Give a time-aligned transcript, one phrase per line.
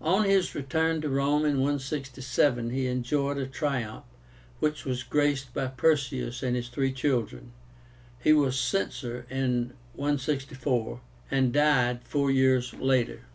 [0.00, 4.06] On his return to Rome in 167, he enjoyed a triumph,
[4.60, 7.52] which was graced by Perseus and his three children.
[8.18, 13.26] He was Censor in 164, and died four years later.